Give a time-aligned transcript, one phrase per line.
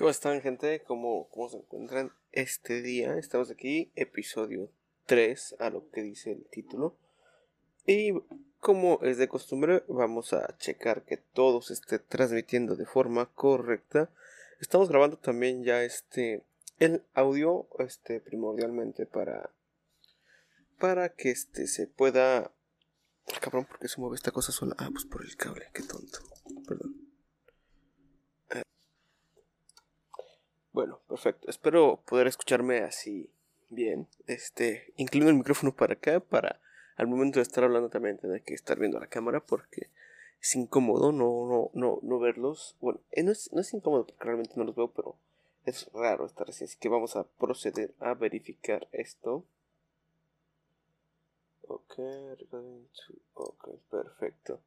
[0.00, 0.82] ¿Cómo están, gente?
[0.86, 3.18] ¿Cómo, ¿Cómo se encuentran este día?
[3.18, 4.70] Estamos aquí, episodio
[5.04, 6.96] 3, a lo que dice el título.
[7.84, 8.14] Y
[8.60, 14.08] como es de costumbre, vamos a checar que todo se esté transmitiendo de forma correcta.
[14.58, 16.44] Estamos grabando también ya este
[16.78, 19.50] el audio este primordialmente para
[20.78, 22.50] para que este se pueda
[23.42, 24.74] cabrón, ¿por qué se mueve esta cosa sola?
[24.78, 26.20] Ah, pues por el cable, qué tonto.
[26.66, 27.10] Perdón.
[30.72, 31.50] Bueno, perfecto.
[31.50, 33.28] Espero poder escucharme así
[33.70, 34.08] bien.
[34.26, 36.60] Este, inclino el micrófono para acá para
[36.96, 39.88] al momento de estar hablando también tener que estar viendo la cámara porque
[40.40, 42.76] es incómodo no no no no verlos.
[42.80, 45.16] Bueno, eh, no es, no es incómodo porque realmente no los veo, pero
[45.64, 46.64] es raro estar así.
[46.64, 49.44] Así que vamos a proceder a verificar esto.
[51.66, 51.94] Ok,
[53.34, 54.60] ok, perfecto.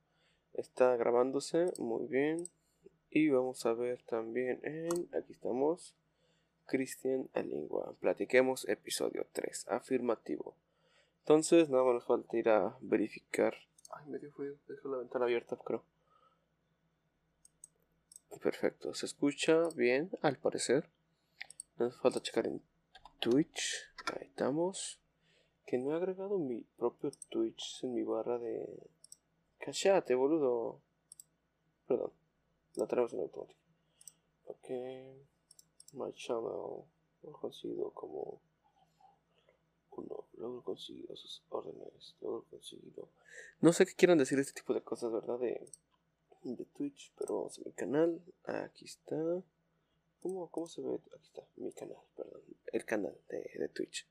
[0.54, 2.48] Está grabándose, muy bien.
[3.16, 5.08] Y vamos a ver también en.
[5.16, 5.94] Aquí estamos.
[6.66, 7.94] Cristian Lingua.
[8.00, 9.68] Platiquemos episodio 3.
[9.68, 10.56] Afirmativo.
[11.20, 13.54] Entonces, nada más nos falta ir a verificar.
[13.92, 14.56] Ay, medio frío.
[14.68, 15.84] Dejo la ventana abierta, creo.
[18.42, 18.96] Perfecto.
[18.96, 20.90] Se escucha bien, al parecer.
[21.78, 22.64] Nos falta checar en
[23.20, 23.94] Twitch.
[24.12, 25.00] Ahí estamos.
[25.68, 28.68] Que no he agregado mi propio Twitch en mi barra de.
[29.60, 30.82] Cachate, boludo.
[31.88, 32.12] Perdón.
[32.76, 33.60] La tenemos en automático.
[34.46, 34.70] Ok.
[35.94, 36.86] My channel.
[37.22, 38.42] Lo he conseguido como.
[39.92, 40.26] Uno.
[40.38, 42.16] Luego he conseguido sus órdenes.
[42.20, 43.10] He conseguido.
[43.62, 45.40] No sé qué quieran decir este tipo de cosas, ¿verdad?
[45.40, 45.68] De,
[46.44, 47.14] de Twitch.
[47.18, 48.22] Pero vamos a mi canal.
[48.46, 49.16] Aquí está.
[50.22, 51.00] ¿Cómo, ¿Cómo se ve?
[51.16, 51.44] Aquí está.
[51.58, 52.42] Mi canal, perdón.
[52.72, 54.08] El canal de, de Twitch.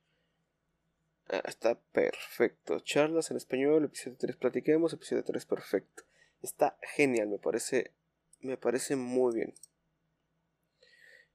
[1.29, 2.81] Ah, está perfecto.
[2.81, 6.03] Charlas en español, episodio 3 platiquemos, episodio 3 perfecto.
[6.43, 7.93] Está genial, me parece
[8.43, 9.55] me parece muy bien.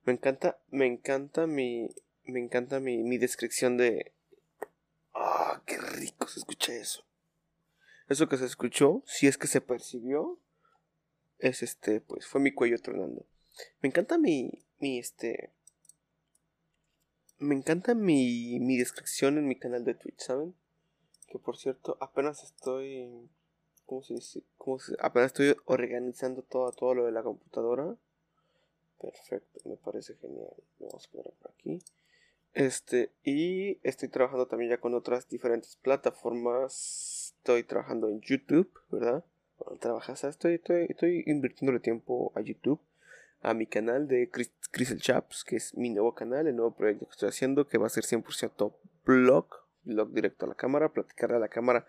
[0.03, 1.89] Me encanta, me encanta mi,
[2.23, 4.13] me encanta mi, mi descripción de...
[5.13, 7.05] ¡Ah, qué rico se escucha eso!
[8.07, 10.39] Eso que se escuchó, si es que se percibió,
[11.39, 13.25] es este, pues fue mi cuello tronando.
[13.81, 15.51] Me encanta mi, mi, este...
[17.39, 20.55] Me encanta mi, mi descripción en mi canal de Twitch, ¿saben?
[21.27, 23.29] Que por cierto, apenas estoy
[23.87, 24.43] ¿cómo se dice?
[24.57, 27.95] ¿Cómo se, apenas estoy organizando todo, todo lo de la computadora.
[29.01, 30.53] Perfecto, me parece genial.
[30.79, 31.79] Vamos a poner por aquí.
[32.53, 37.33] Este, y estoy trabajando también ya con otras diferentes plataformas.
[37.37, 39.23] Estoy trabajando en YouTube, ¿verdad?
[39.59, 42.79] Bueno, trabajas, estoy, estoy, estoy invirtiéndole tiempo a YouTube,
[43.41, 47.11] a mi canal de Crystal Chaps, que es mi nuevo canal, el nuevo proyecto que
[47.11, 48.73] estoy haciendo, que va a ser 100%
[49.05, 49.47] blog,
[49.83, 51.85] blog directo a la cámara, platicar a la cámara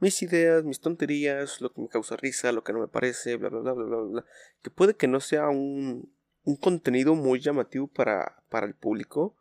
[0.00, 3.48] mis ideas, mis tonterías, lo que me causa risa, lo que no me parece, bla,
[3.48, 4.24] bla, bla, bla, bla, bla.
[4.62, 6.12] Que puede que no sea un,
[6.44, 9.36] un contenido muy llamativo para, para el público,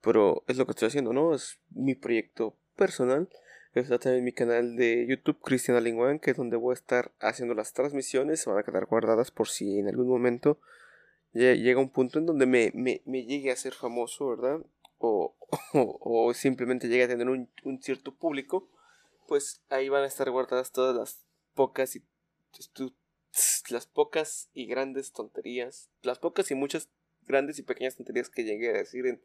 [0.00, 1.34] pero es lo que estoy haciendo, ¿no?
[1.34, 3.28] Es mi proyecto personal.
[3.74, 7.54] Está también mi canal de YouTube, Cristiana Lingüan, que es donde voy a estar haciendo
[7.54, 8.40] las transmisiones.
[8.40, 10.60] Se van a quedar guardadas por si en algún momento
[11.32, 14.60] llega un punto en donde me, me, me llegue a ser famoso, ¿verdad?
[14.98, 15.34] O,
[15.74, 15.98] o,
[16.28, 18.68] o simplemente llegue a tener un, un cierto público
[19.26, 21.24] pues ahí van a estar guardadas todas las
[21.54, 22.04] pocas y
[23.68, 26.88] las pocas y grandes tonterías, las pocas y muchas
[27.22, 29.22] grandes y pequeñas tonterías que llegué a decir en,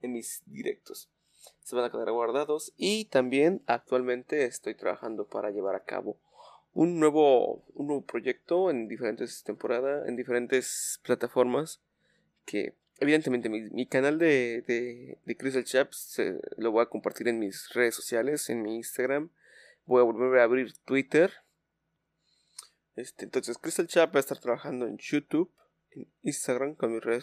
[0.00, 1.08] en mis directos.
[1.62, 6.18] Se van a quedar guardados y también actualmente estoy trabajando para llevar a cabo
[6.72, 11.80] un nuevo, un nuevo proyecto en diferentes temporadas, en diferentes plataformas
[12.44, 16.20] que evidentemente mi, canal de, de, de Crystal Chaps
[16.56, 19.30] lo voy a compartir en mis redes sociales, en mi Instagram.
[19.84, 21.32] Voy a volver a abrir Twitter.
[22.96, 25.52] Este, entonces Crystal Chap va a estar trabajando en YouTube,
[25.90, 27.22] en Instagram con mi red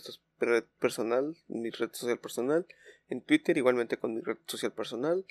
[0.79, 2.67] personal, mi red social personal,
[3.09, 5.25] en Twitter igualmente con mi red social personal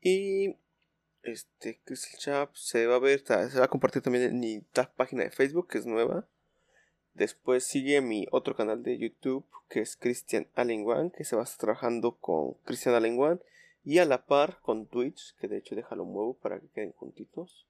[0.00, 0.56] y
[1.22, 4.66] este Crystal Chap se va a ver, se va a compartir también en mi
[4.96, 6.26] página de Facebook que es nueva.
[7.14, 11.44] Después sigue mi otro canal de YouTube que es Christian Allen que se va a
[11.44, 13.40] estar trabajando con Christian Allen
[13.84, 17.66] y a la par con Twitch, que de hecho déjalo muevo para que queden juntitos.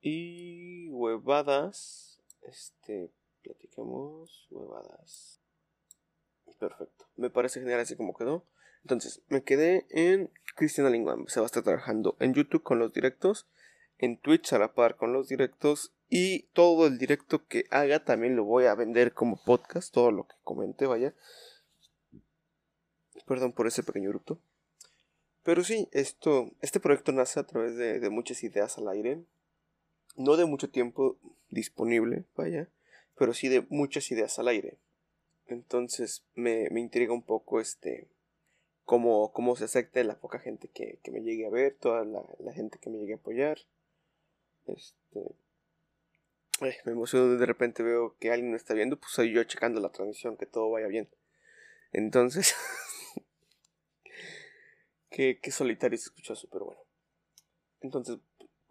[0.00, 3.10] Y huevadas, este,
[3.42, 5.40] platicamos huevadas.
[6.58, 8.44] Perfecto, me parece genial así como quedó.
[8.82, 11.16] Entonces, me quedé en Cristiana Lingua.
[11.28, 13.46] Se va a estar trabajando en YouTube con los directos,
[13.98, 18.36] en Twitch a la par con los directos y todo el directo que haga también
[18.36, 21.14] lo voy a vender como podcast, todo lo que comente, vaya.
[23.26, 24.38] Perdón por ese pequeño grupo.
[25.42, 29.24] Pero sí, esto, este proyecto nace a través de, muchas ideas al aire.
[30.14, 31.16] No de mucho tiempo
[31.48, 32.68] disponible, vaya,
[33.16, 34.76] pero sí de muchas ideas al aire.
[35.46, 38.10] Entonces me, me intriga un poco este
[38.84, 42.22] cómo, cómo se acepte la poca gente que, que me llegue a ver, toda la,
[42.38, 43.60] la, gente que me llegue a apoyar.
[44.66, 45.36] Este
[46.62, 49.90] me emociono de repente veo que alguien me está viendo, pues soy yo checando la
[49.90, 51.08] transmisión, que todo vaya bien.
[51.92, 52.54] Entonces,
[55.10, 56.80] qué, qué solitario se escuchó eso, pero bueno.
[57.80, 58.18] Entonces,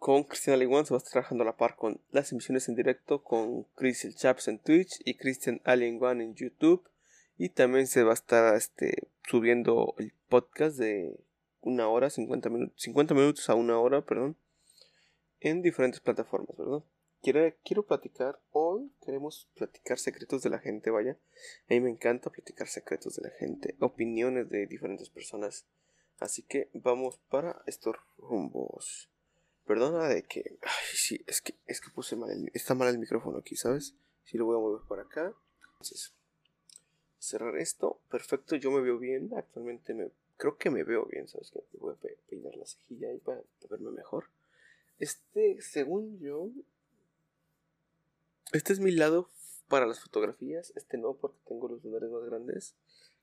[0.02, 2.74] con Cristian Alien se va a estar trabajando a la par con las emisiones en
[2.74, 6.88] directo con Chris Chaps en Twitch y Christian Alien en YouTube.
[7.38, 11.20] Y también se va a estar este, subiendo el podcast de
[11.60, 14.36] una hora, 50 minutos, 50 minutos a una hora, perdón,
[15.38, 16.82] en diferentes plataformas, ¿verdad?
[17.22, 21.12] Quiero, quiero platicar, hoy queremos platicar secretos de la gente, vaya.
[21.12, 25.64] A mí me encanta platicar secretos de la gente, opiniones de diferentes personas.
[26.18, 29.08] Así que vamos para estos rumbos.
[29.66, 30.58] Perdona de que.
[30.62, 32.50] Ay, sí, es que, es que puse mal.
[32.54, 33.94] Está mal el micrófono aquí, ¿sabes?
[34.24, 35.32] Si lo voy a mover para acá.
[35.70, 36.12] Entonces,
[37.20, 38.00] cerrar esto.
[38.10, 39.30] Perfecto, yo me veo bien.
[39.36, 40.10] Actualmente me.
[40.38, 41.52] Creo que me veo bien, ¿sabes?
[41.52, 44.24] Que voy a peinar la cejilla ahí para verme mejor.
[44.98, 46.50] Este, según yo.
[48.52, 49.30] Este es mi lado
[49.68, 50.72] para las fotografías.
[50.76, 52.76] Este no, porque tengo los lunares más grandes.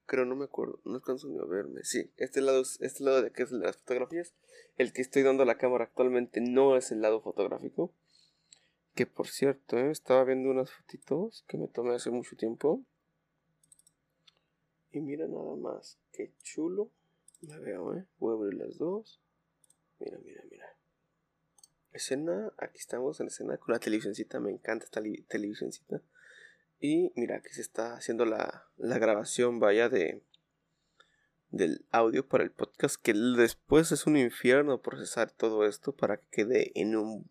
[0.08, 1.84] Pero no me acuerdo, no alcanzo ni a verme.
[1.84, 4.34] Sí, este lado, este lado de que es de las fotografías.
[4.76, 7.94] El que estoy dando a la cámara actualmente no es el lado fotográfico.
[8.96, 9.92] Que por cierto, ¿eh?
[9.92, 12.84] estaba viendo unas fotitos que me tomé hace mucho tiempo.
[14.92, 16.90] Y mira nada más, qué chulo.
[17.42, 18.08] Me veo, ¿eh?
[18.18, 19.22] Voy a abrir las dos.
[20.00, 20.69] Mira, mira, mira.
[21.92, 24.40] Escena, aquí estamos en escena con la televisioncita.
[24.40, 26.02] Me encanta esta televisioncita.
[26.80, 30.22] Y mira, aquí se está haciendo la, grabación, vaya, de
[31.52, 36.28] del audio para el podcast, que después es un infierno procesar todo esto para que
[36.30, 37.28] quede en un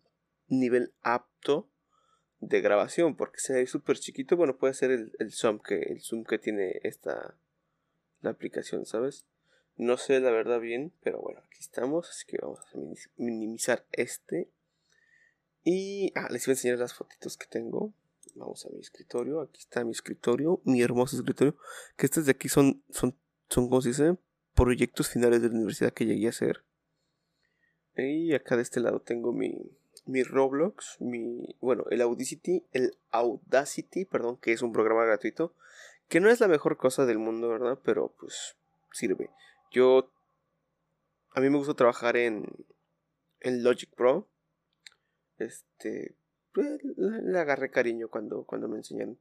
[0.49, 1.69] nivel apto
[2.41, 6.01] de grabación, porque si es súper chiquito, bueno, puede ser el, el, zoom que, el
[6.01, 7.37] zoom que tiene esta
[8.21, 9.25] la aplicación, ¿sabes?
[9.79, 12.77] No sé la verdad bien, pero bueno, aquí estamos, así que vamos a
[13.15, 14.49] minimizar este.
[15.63, 17.93] Y ah, les voy a enseñar las fotitos que tengo.
[18.35, 19.39] Vamos a mi escritorio.
[19.39, 21.55] Aquí está mi escritorio, mi hermoso escritorio.
[21.95, 23.15] Que estos de aquí son, son,
[23.47, 24.17] son como se dice,
[24.53, 26.61] proyectos finales de la universidad que llegué a hacer.
[27.95, 29.55] Y acá de este lado tengo mi,
[30.07, 35.53] mi Roblox, mi, bueno, el Audacity, el Audacity, perdón, que es un programa gratuito,
[36.09, 37.79] que no es la mejor cosa del mundo, ¿verdad?
[37.81, 38.57] Pero pues
[38.91, 39.29] sirve.
[39.71, 40.11] Yo,
[41.31, 42.45] a mí me gusta trabajar en,
[43.39, 44.27] en Logic Pro.
[45.37, 46.15] Este,
[46.53, 49.17] pues, le agarré cariño cuando, cuando me enseñan.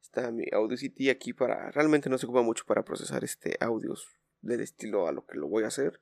[0.00, 1.70] Está mi Audacity aquí para.
[1.72, 4.08] Realmente no se ocupa mucho para procesar este audios
[4.40, 6.00] del estilo a lo que lo voy a hacer.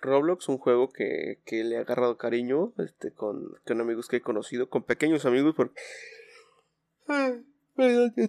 [0.00, 4.22] Roblox, un juego que, que le he agarrado cariño este, con, con amigos que he
[4.22, 5.80] conocido, con pequeños amigos, porque.
[7.06, 7.36] Ah,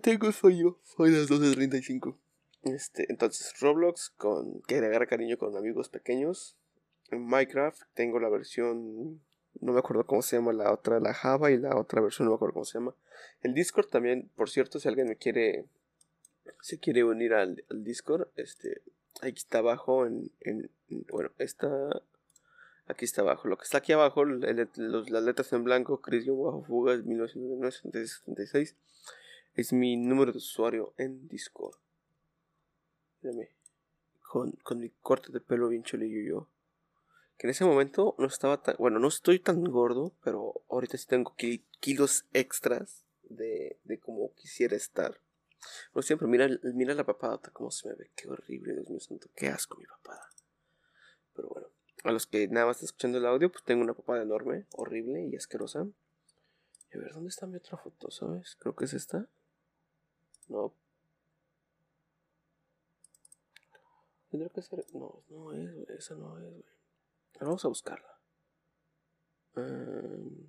[0.02, 0.78] tengo sueño.
[0.84, 2.18] Soy las 12.35.
[2.64, 6.58] Este, entonces, Roblox, con que le agarra cariño con amigos pequeños.
[7.10, 9.22] En Minecraft tengo la versión
[9.60, 12.32] no me acuerdo cómo se llama la otra, la Java y la otra versión, no
[12.32, 12.96] me acuerdo cómo se llama.
[13.42, 15.66] El Discord también, por cierto, si alguien me quiere,
[16.62, 18.82] se quiere unir al, Discord, este,
[19.22, 20.72] aquí está abajo, en, en,
[21.12, 22.02] bueno, está,
[22.88, 26.96] aquí está abajo, lo que está aquí abajo, las letras en blanco, Chris bajo fuga
[26.98, 28.76] 1976,
[29.56, 31.76] es mi número de usuario en Discord.
[33.22, 33.50] Mírame,
[34.22, 36.48] con, con mi corte de pelo bien cholillo yo
[37.42, 41.08] que en ese momento no estaba tan, bueno, no estoy tan gordo, pero ahorita sí
[41.08, 41.34] tengo
[41.80, 45.20] kilos extras de, de como quisiera estar.
[45.92, 49.28] Pero siempre, mira, mira la papada, como se me ve, qué horrible, Dios mío santo,
[49.36, 50.30] qué asco mi papada.
[51.34, 51.68] Pero bueno,
[52.04, 55.26] a los que nada más están escuchando el audio, pues tengo una papada enorme, horrible
[55.26, 55.88] y asquerosa.
[56.94, 58.56] Y a ver, ¿dónde está mi otra foto, sabes?
[58.60, 59.28] Creo que es esta.
[60.48, 60.76] No.
[64.32, 64.86] Tendría que ser.
[64.94, 66.76] No, no es, Esa no es, güey.
[67.42, 68.18] Vamos a buscarla.
[69.58, 70.48] Em,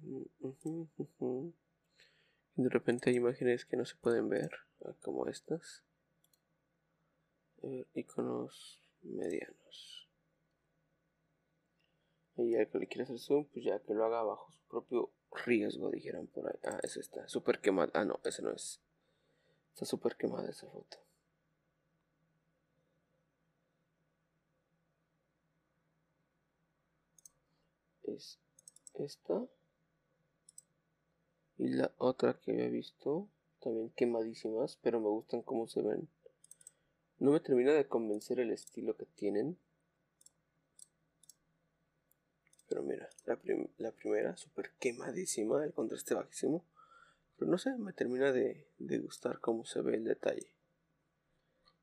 [2.55, 4.53] de repente hay imágenes que no se pueden ver,
[4.85, 5.83] ah, como estas.
[7.95, 10.09] iconos medianos.
[12.37, 15.13] Y ya que le quiere hacer zoom, pues ya que lo haga bajo su propio
[15.45, 16.59] riesgo, dijeron por ahí.
[16.65, 17.91] Ah, esa está, súper quemada.
[17.95, 18.81] Ah, no, esa no es.
[19.73, 20.99] Está súper quemada esa foto.
[28.05, 28.39] Es
[28.95, 29.45] esta
[31.59, 33.29] y la otra que había visto
[33.61, 36.09] también quemadísimas pero me gustan cómo se ven
[37.19, 39.57] no me termina de convencer el estilo que tienen
[42.69, 43.39] pero mira la,
[43.79, 46.65] la primera súper quemadísima el contraste bajísimo
[47.37, 50.47] pero no sé me termina de, de gustar cómo se ve el detalle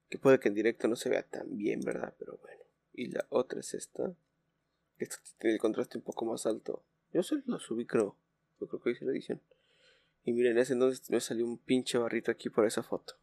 [0.10, 2.14] Que puede que en directo no se vea tan bien, ¿verdad?
[2.18, 2.64] Pero bueno.
[2.94, 4.12] Y la otra es esta.
[5.00, 6.84] Esta tiene el contraste un poco más alto.
[7.14, 8.16] Yo solo la subí, creo.
[8.60, 9.42] Yo creo que hice la edición.
[10.26, 13.16] Y miren, ese entonces me salió un pinche barrito aquí por esa foto.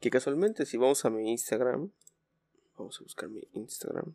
[0.00, 1.90] Que casualmente, si vamos a mi Instagram,
[2.76, 4.14] vamos a buscar mi Instagram.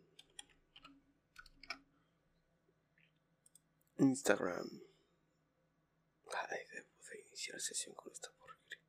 [4.00, 4.70] Instagram.
[6.50, 8.84] Ay, debo de iniciar sesión con esta porquería.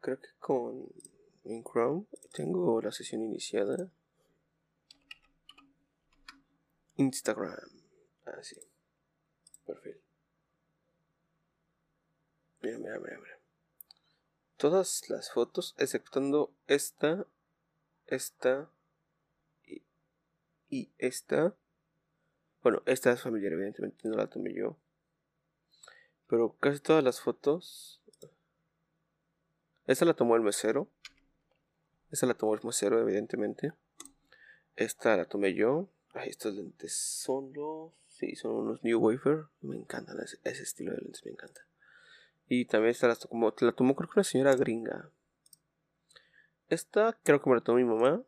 [0.00, 0.88] Creo que con
[1.44, 3.90] en Chrome tengo la sesión iniciada.
[6.96, 7.70] Instagram.
[8.26, 8.56] Ah, sí.
[9.66, 10.00] Perfil.
[12.62, 13.38] Mira, mira, mira, mira.
[14.56, 17.26] Todas las fotos, exceptuando esta,
[18.06, 18.70] esta
[19.64, 19.82] y,
[20.70, 21.54] y esta.
[22.62, 24.78] Bueno, esta es familiar, evidentemente no la tomé yo.
[26.26, 28.00] Pero casi todas las fotos.
[29.86, 30.88] Esta la tomó el mesero.
[32.10, 33.72] Esta la tomó el mesero, evidentemente.
[34.74, 35.88] Esta la tomé yo.
[36.16, 37.92] Ay, estos lentes son los.
[38.08, 39.44] Sí, son unos New Wafer.
[39.60, 41.60] Me encantan ese, estilo de lentes, me encanta.
[42.48, 45.10] Y también esta la, como, la tomó creo que una señora gringa.
[46.70, 48.22] Esta creo que me la tomó mi mamá.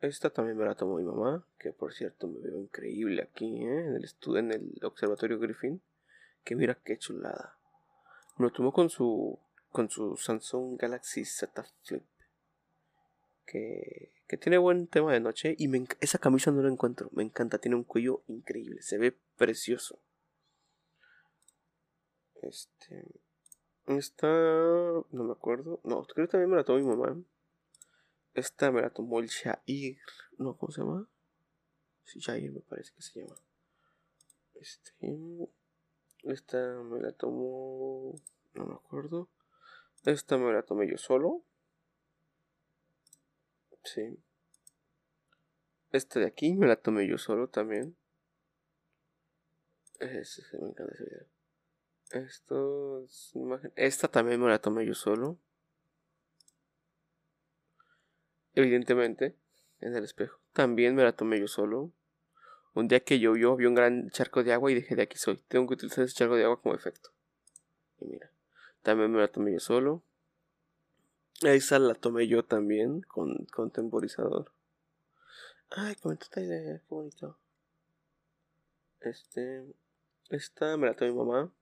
[0.00, 1.46] Esta también me la tomó mi mamá.
[1.58, 3.80] Que por cierto me veo increíble aquí, ¿eh?
[3.86, 5.82] En el, estudio, en el observatorio Griffin.
[6.42, 7.58] Que mira qué chulada.
[8.38, 12.02] Me lo tomó con su, con su Samsung Galaxy Z Flip.
[13.44, 15.54] Que, que tiene buen tema de noche.
[15.58, 17.10] Y me, esa camisa no la encuentro.
[17.12, 17.58] Me encanta.
[17.58, 18.82] Tiene un cuello increíble.
[18.82, 19.98] Se ve precioso.
[22.42, 23.04] Este.
[23.86, 24.26] Esta.
[24.28, 25.80] No me acuerdo.
[25.84, 27.22] No, creo que también me la tomó mi mamá.
[28.34, 29.98] Esta me la tomó el Shair.
[30.38, 31.08] No, ¿cómo se llama?
[32.04, 33.36] Sí, Shair me parece que se llama.
[34.54, 34.94] Este.
[36.22, 38.14] Esta me la tomó.
[38.54, 39.28] No me acuerdo.
[40.04, 41.44] Esta me la tomé yo solo.
[43.84, 44.18] Sí.
[45.92, 47.96] Esta de aquí me la tomé yo solo también.
[50.00, 51.26] Me encanta ese video.
[52.10, 53.06] Esto
[53.76, 55.38] Esta también me la tomé yo solo.
[58.54, 59.36] Evidentemente,
[59.80, 60.40] en el espejo.
[60.52, 61.92] También me la tomé yo solo.
[62.74, 65.38] Un día que llovió, vi un gran charco de agua y dije de aquí soy.
[65.48, 67.10] Tengo que utilizar ese charco de agua como efecto.
[68.00, 68.30] Y mira,
[68.82, 70.02] también me la tomé yo solo.
[71.52, 74.52] Esa la tomé yo también con, con temporizador.
[75.70, 77.38] Ay, qué esta idea, qué bonito.
[79.00, 79.74] Este,
[80.30, 81.52] esta me la tomé mi mamá.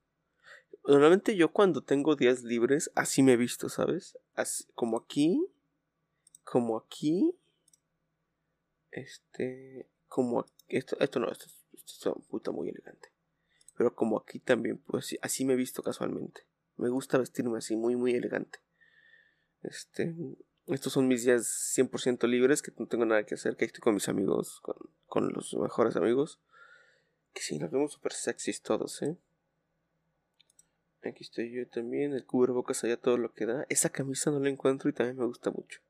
[0.85, 4.17] Normalmente yo cuando tengo días libres, así me he visto, ¿sabes?
[4.35, 5.45] Así, como aquí,
[6.43, 7.35] como aquí,
[8.91, 13.09] este, como esto, esto no, esto, es una puta muy elegante.
[13.75, 16.45] Pero como aquí también, pues así, me he visto casualmente.
[16.77, 18.59] Me gusta vestirme así, muy, muy elegante.
[19.63, 20.13] Este,
[20.67, 23.95] estos son mis días 100% libres, que no tengo nada que hacer, que estoy con
[23.95, 24.61] mis amigos,
[25.07, 26.39] con, los mejores amigos.
[27.33, 29.17] Que sí, nos vemos súper sexys todos, ¿eh?
[31.03, 33.65] Aquí estoy yo también, el cubrebocas allá todo lo que da.
[33.67, 35.81] Esa camisa no la encuentro y también me gusta mucho.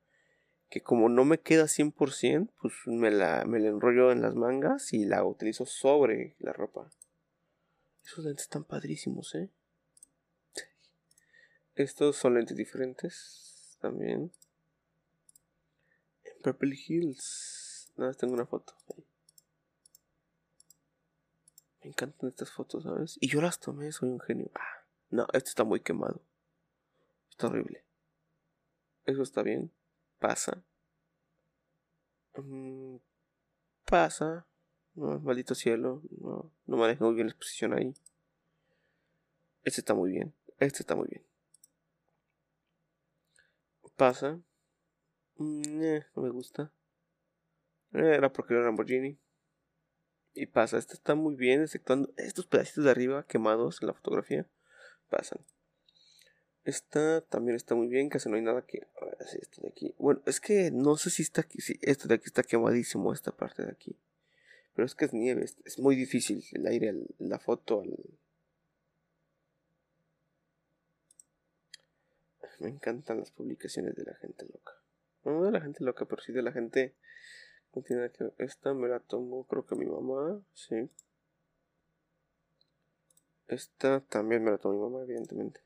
[0.69, 4.91] Que como no me queda 100%, pues me la, me la enrollo en las mangas
[4.91, 6.89] y la utilizo sobre la ropa.
[8.03, 9.51] Esos lentes están padrísimos, ¿eh?
[11.75, 13.52] Estos son lentes diferentes
[13.83, 14.31] también.
[16.23, 17.91] En Purple Hills.
[17.97, 18.73] Nada tengo una foto.
[21.81, 23.17] Me encantan estas fotos, ¿sabes?
[23.19, 24.49] Y yo las tomé, soy un genio.
[24.55, 24.85] Ah.
[25.09, 26.21] No, este está muy quemado.
[27.29, 27.83] Está horrible.
[29.05, 29.69] Eso está bien.
[30.17, 30.63] Pasa.
[32.37, 32.95] Mm,
[33.83, 34.47] pasa.
[34.95, 36.01] No, maldito cielo.
[36.21, 37.93] No, no manejo muy bien la exposición ahí.
[39.65, 40.33] Este está muy bien.
[40.57, 41.32] Este está muy bien.
[43.95, 44.39] Pasa.
[45.38, 46.71] Mm, eh, no me gusta.
[47.91, 49.19] Era porque era Lamborghini.
[50.33, 50.77] Y pasa.
[50.77, 54.47] Este está muy bien, exceptuando estos pedacitos de arriba quemados en la fotografía
[55.13, 55.39] pasan.
[56.65, 58.88] Esta también está muy bien, casi no hay nada que...
[59.41, 59.93] Esto de aquí...
[59.97, 61.59] Bueno, es que no sé si está aquí...
[61.59, 64.00] Si esto de aquí está quemadísimo, esta parte de aquí.
[64.73, 67.83] Pero es que es nieve, es, muy difícil el aire, la foto...
[72.60, 74.74] Me encantan las publicaciones de la gente loca.
[75.24, 76.95] No de la gente loca, pero sí de la gente...
[77.74, 80.89] que Esta me la tomo, creo que mi mamá, sí.
[83.48, 85.62] Esta también me la tomó mi mamá, evidentemente.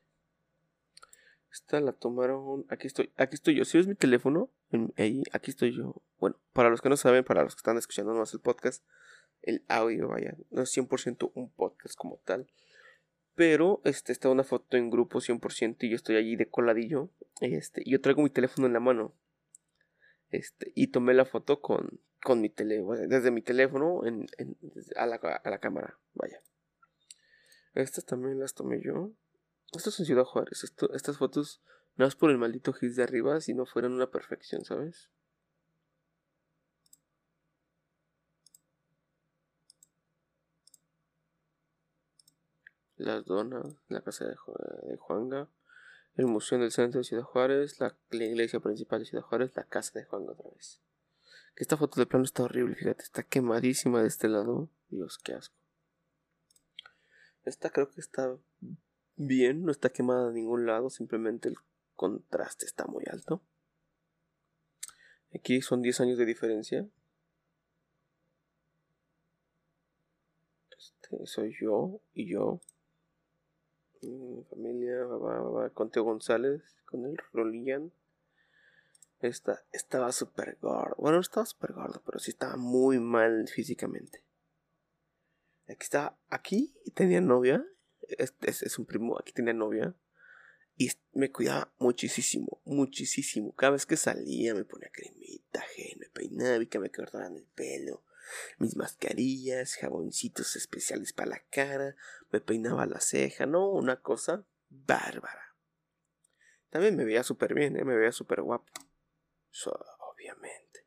[1.50, 2.66] Esta la tomaron.
[2.68, 3.64] Aquí estoy, aquí estoy yo.
[3.64, 4.50] Si ves mi teléfono,
[4.96, 6.02] ahí, aquí estoy yo.
[6.18, 8.84] Bueno, para los que no saben, para los que están escuchando más el podcast,
[9.42, 12.46] el audio, vaya, no es 100% un podcast como tal.
[13.38, 17.08] Pero este, está una foto en grupo 100% y yo estoy allí de coladillo.
[17.40, 19.14] Este, y yo traigo mi teléfono en la mano.
[20.30, 24.26] Este, y tomé la foto con, con mi teléfono, desde mi teléfono en,
[24.96, 26.00] a, la, a, la, cámara.
[26.14, 26.42] Vaya.
[27.74, 29.12] Estas también las tomé yo.
[29.72, 30.64] Estas son Ciudad Juárez.
[30.92, 31.62] estas fotos
[31.94, 35.10] no es por el maldito gis de arriba, si no fueran una perfección, ¿sabes?
[42.98, 44.36] Las donas, la casa de,
[44.98, 45.48] Juanga,
[46.16, 49.98] el Museo del Centro de Ciudad Juárez, la, iglesia principal de Ciudad Juárez, la casa
[49.98, 50.80] de Juanga otra vez.
[51.56, 54.68] Esta foto de plano está horrible, fíjate, está quemadísima de este lado.
[54.90, 55.54] Dios, qué asco.
[57.44, 58.36] Esta creo que está
[59.16, 61.56] bien, no está quemada de ningún lado, simplemente el
[61.94, 63.42] contraste está muy alto.
[65.34, 66.88] Aquí son 10 años de diferencia.
[70.70, 72.60] Este soy yo y yo.
[74.02, 75.06] Mi familia,
[75.74, 77.92] con Teo González, con el Rolian.
[79.20, 80.94] Esta, estaba súper gordo.
[80.98, 84.22] Bueno, no estaba súper gordo, pero sí estaba muy mal físicamente.
[85.66, 87.64] Aquí está, aquí tenía novia.
[88.02, 89.94] Este es, un primo, aquí tenía novia.
[90.76, 93.52] Y me cuidaba muchísimo, muchísimo.
[93.56, 95.64] Cada vez que salía me ponía cremita,
[95.98, 98.04] me peinaba y que me cortaran el pelo
[98.58, 101.96] mis mascarillas, jaboncitos especiales para la cara,
[102.30, 105.54] me peinaba la ceja, no, una cosa bárbara.
[106.70, 107.84] También me veía súper bien, ¿eh?
[107.84, 108.70] me veía súper guapo.
[110.12, 110.84] obviamente.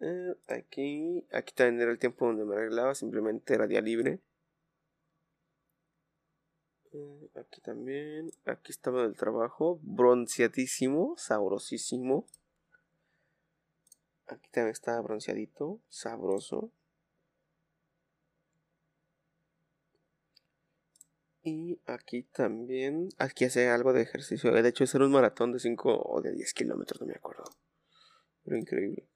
[0.00, 4.20] Eh, aquí, aquí también era el tiempo donde me arreglaba, simplemente era día libre.
[6.92, 12.26] Eh, aquí también, aquí estaba el trabajo, bronceadísimo, sabrosísimo.
[14.26, 16.72] Aquí también está bronceadito, sabroso.
[21.42, 24.50] Y aquí también, aquí hace algo de ejercicio.
[24.50, 27.44] De hecho, es un maratón de 5 o de 10 kilómetros, no me acuerdo.
[28.44, 29.06] Pero increíble.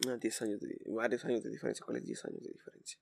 [0.00, 1.84] 10 ah, años de, varios años de diferencia.
[1.84, 2.98] ¿Cuáles 10 años de diferencia?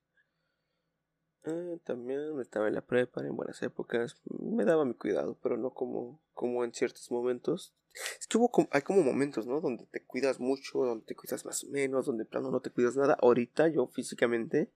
[1.45, 4.17] Ah, también estaba en la prepa, en buenas épocas.
[4.25, 7.75] Me daba mi cuidado, pero no como, como en ciertos momentos.
[8.19, 9.61] Es que hubo, hay como momentos, ¿no?
[9.61, 12.97] Donde te cuidas mucho, donde te cuidas más o menos, donde plano no te cuidas
[12.97, 13.17] nada.
[13.21, 14.71] Ahorita yo físicamente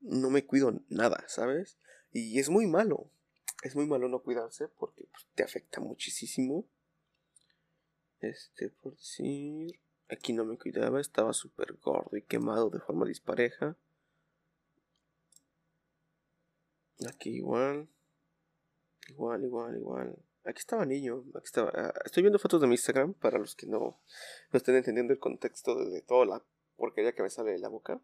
[0.00, 1.78] no me cuido nada, ¿sabes?
[2.12, 3.10] Y es muy malo.
[3.62, 6.66] Es muy malo no cuidarse porque pues, te afecta muchísimo.
[8.20, 9.78] Este, por decir...
[10.12, 13.78] Aquí no me cuidaba, estaba súper gordo y quemado de forma dispareja.
[17.08, 17.88] Aquí igual.
[19.08, 20.18] Igual, igual, igual.
[20.44, 21.24] Aquí estaba niño.
[21.34, 21.70] Aquí estaba.
[21.74, 25.18] Ah, estoy viendo fotos de mi Instagram para los que no, no estén entendiendo el
[25.18, 26.44] contexto de, toda la
[26.76, 28.00] porquería que me sale de la boca.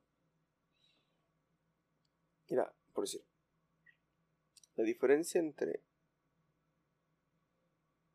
[2.49, 3.23] Mira, por decir.
[4.77, 5.83] La diferencia entre.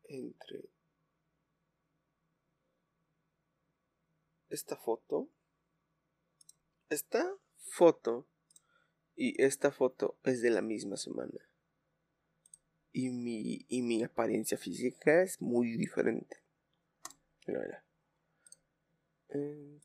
[0.04, 0.64] Entre.
[4.48, 5.28] Esta foto.
[6.88, 8.26] Esta foto
[9.16, 11.40] y esta foto es de la misma semana.
[12.92, 16.38] Y mi, y mi apariencia física es muy diferente.
[17.46, 17.84] Mira, mira.
[19.30, 19.80] Eh,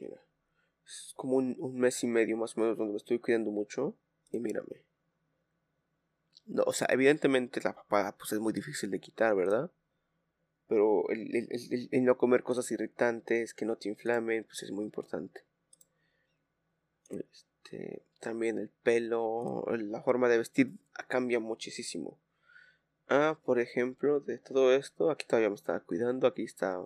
[0.00, 0.20] mira.
[0.84, 3.96] Es como un, un, mes y medio más o menos donde me estoy cuidando mucho.
[4.32, 4.82] Y mírame.
[6.46, 9.70] No, o sea, evidentemente la papada pues es muy difícil de quitar, ¿verdad?
[10.68, 15.42] Pero el, no comer cosas irritantes que no te inflamen, pues es muy importante.
[17.10, 20.72] Este, también el pelo, la forma de vestir
[21.08, 22.18] cambia muchísimo.
[23.08, 26.82] Ah, por ejemplo, de todo esto, aquí todavía me está cuidando, aquí está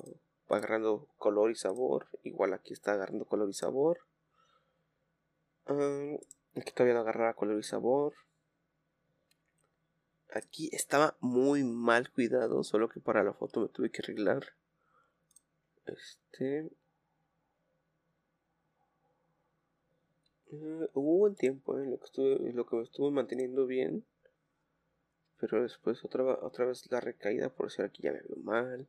[0.48, 4.00] agarrando color y sabor, igual aquí está agarrando color y sabor.
[5.66, 6.16] Ah,
[6.56, 8.14] aquí todavía no agarrará color y sabor.
[10.32, 14.44] Aquí estaba muy mal cuidado, solo que para la foto me tuve que arreglar.
[15.86, 16.70] Este.
[20.52, 24.04] Uh, hubo un tiempo en lo que estuve, lo que me estuve manteniendo bien.
[25.40, 28.86] Pero después otra, otra vez la recaída por si aquí ya me veo mal.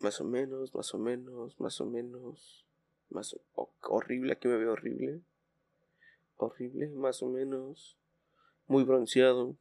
[0.00, 2.64] Más o menos, más o menos, más o menos.
[3.10, 3.36] Más
[3.82, 5.20] horrible, aquí me veo horrible.
[6.36, 7.96] Horrible, más o menos.
[8.66, 9.56] Muy bronceado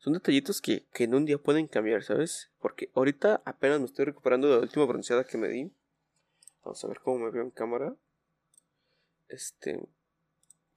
[0.00, 2.50] son detallitos que, en un día pueden cambiar, ¿sabes?
[2.58, 5.70] Porque ahorita apenas me estoy recuperando de la última bronceada que me di.
[6.64, 7.94] Vamos a ver cómo me veo en cámara.
[9.28, 9.86] Este.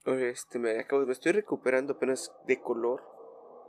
[0.06, 3.02] Este, me acabo me estoy recuperando apenas de color.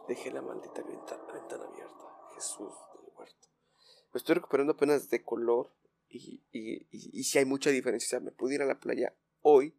[0.09, 2.05] Dejé la maldita ventana, abierta.
[2.35, 3.49] Jesús del huerto.
[4.13, 5.71] Me estoy recuperando apenas de color.
[6.09, 8.07] Y, y, y, si hay mucha diferencia.
[8.07, 9.77] O sea, me pude ir a la playa hoy,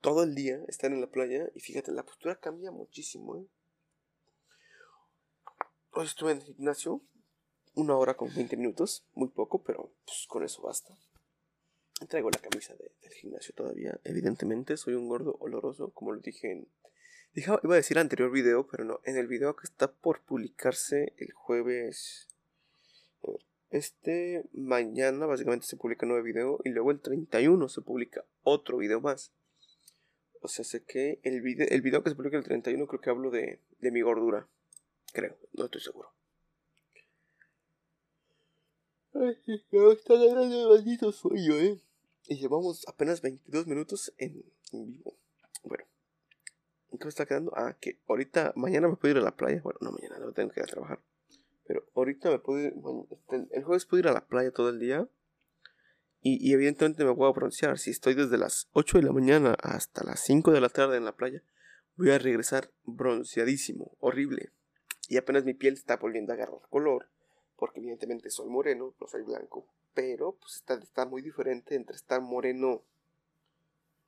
[0.00, 3.36] todo el día, estar en la playa y fíjate, la postura cambia muchísimo.
[3.36, 3.46] ¿eh?
[6.00, 7.02] Hoy estuve en el gimnasio,
[7.74, 10.96] una hora con 20 minutos, muy poco, pero pues, con eso basta.
[12.08, 16.68] Traigo la camisa del gimnasio todavía, evidentemente, soy un gordo oloroso, como lo dije en...
[17.34, 21.32] iba a decir anterior video, pero no, en el video que está por publicarse el
[21.32, 22.28] jueves...
[23.70, 28.78] Este mañana básicamente se publica un nuevo video y luego el 31 se publica otro
[28.78, 29.32] video más.
[30.42, 33.10] O sea, sé que el video, el video que se publica el 31 creo que
[33.10, 34.46] hablo de, de mi gordura.
[35.18, 36.14] Creo, no estoy seguro.
[39.14, 39.36] Ay,
[39.72, 41.82] me está agarrando el maldito sueño, eh.
[42.28, 45.18] Y llevamos apenas 22 minutos en, vivo.
[45.64, 45.84] Bueno,
[46.92, 47.52] ¿qué me está quedando?
[47.56, 49.60] Ah, que ahorita, mañana me puedo ir a la playa.
[49.60, 51.00] Bueno, no, mañana no tengo que ir a trabajar.
[51.66, 52.74] Pero ahorita me puedo ir,
[53.10, 55.08] este, el jueves puedo ir a la playa todo el día.
[56.20, 57.76] Y, evidentemente me voy a broncear.
[57.78, 61.04] Si estoy desde las 8 de la mañana hasta las 5 de la tarde en
[61.04, 61.42] la playa,
[61.96, 64.52] voy a regresar bronceadísimo, horrible.
[65.08, 67.08] Y apenas mi piel está volviendo a agarrar color.
[67.56, 69.66] Porque evidentemente soy moreno, no soy blanco.
[69.94, 72.84] Pero pues está, está muy diferente entre estar moreno.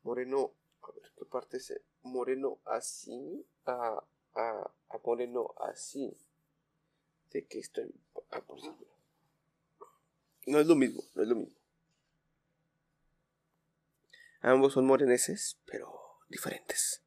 [0.05, 0.53] Moreno.
[0.83, 1.81] A ver, ¿qué parte es?
[2.03, 3.45] Moreno así.
[3.67, 6.17] A, a, a moreno así
[7.33, 7.95] de que estoy
[8.31, 8.59] ah, por
[10.47, 11.55] No es lo mismo, no es lo mismo.
[14.41, 15.93] Ambos son moreneses, pero
[16.29, 17.03] diferentes.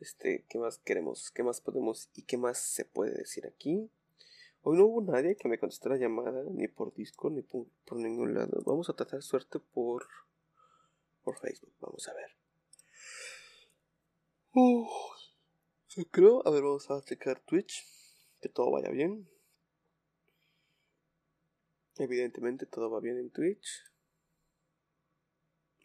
[0.00, 1.30] Este, ¿qué más queremos?
[1.30, 3.90] ¿Qué más podemos y qué más se puede decir aquí?
[4.62, 8.62] Hoy no hubo nadie que me contestara llamada, ni por Discord, ni por, ningún lado.
[8.64, 10.06] Vamos a tratar suerte por,
[11.22, 11.74] por Facebook.
[11.80, 12.30] Vamos a ver.
[16.10, 17.86] creo, a ver, vamos a checar Twitch
[18.40, 19.28] que todo vaya bien.
[21.96, 23.84] Evidentemente todo va bien en Twitch.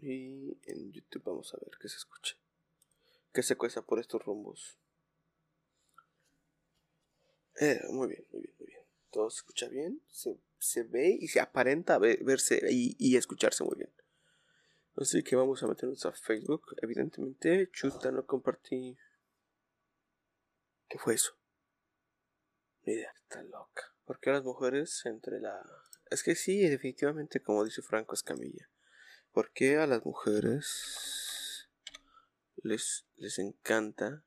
[0.01, 2.37] Y en YouTube vamos a ver qué se escucha.
[3.33, 4.79] Que se cuesta por estos rumbos.
[7.59, 8.83] Eh, muy bien, muy bien, muy bien.
[9.11, 10.01] Todo se escucha bien.
[10.07, 13.93] Se, ve y se aparenta verse y, y, escucharse muy bien.
[14.95, 16.75] Así que vamos a meternos a Facebook.
[16.81, 18.97] Evidentemente, chuta, no compartí.
[20.87, 21.39] ¿Qué fue eso?
[22.83, 23.93] está loca.
[24.05, 25.61] Porque las mujeres entre la...
[26.09, 28.69] Es que sí, definitivamente, como dice Franco Escamilla.
[29.31, 31.28] Porque a las mujeres
[32.63, 34.23] les, les encanta,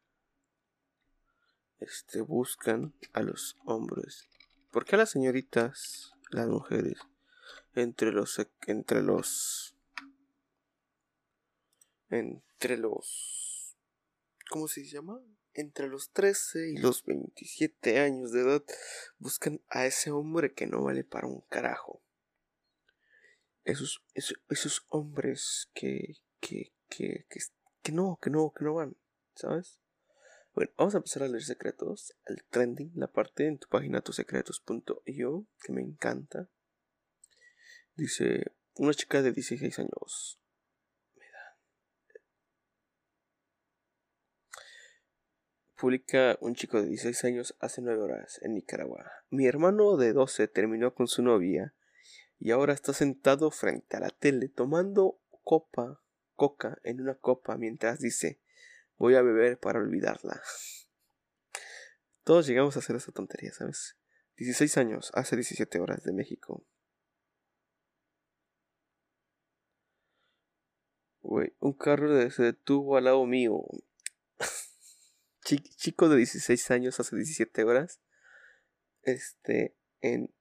[1.79, 4.29] este, buscan a los hombres.
[4.71, 6.99] Porque a las señoritas, las mujeres,
[7.75, 9.77] entre los, entre los,
[12.09, 13.77] entre los,
[14.49, 15.21] ¿cómo se llama?
[15.55, 18.65] entre los 13 y los 27 años de edad
[19.19, 22.03] buscan a ese hombre que no vale para un carajo.
[23.65, 27.41] Esos, esos, hombres que, que, que, que,
[27.91, 28.97] no, que no, que no van,
[29.35, 29.81] ¿sabes?
[30.55, 35.47] Bueno, vamos a empezar a leer secretos, el trending, la parte en tu página tusecretos.io,
[35.61, 36.49] que me encanta.
[37.97, 40.39] Dice, una chica de 16 años
[45.83, 49.11] publica un chico de 16 años hace 9 horas en Nicaragua.
[49.31, 51.75] Mi hermano de 12 terminó con su novia
[52.39, 56.01] y ahora está sentado frente a la tele tomando copa,
[56.43, 58.41] coca en una copa mientras dice
[58.97, 60.43] voy a beber para olvidarla.
[62.25, 63.97] Todos llegamos a hacer esa tontería, ¿sabes?
[64.39, 66.67] 16 años, hace 17 horas de México.
[71.61, 73.65] un carro se detuvo al lado mío
[75.45, 78.01] chico de 16 años hace 17 horas,
[79.03, 80.35] este, en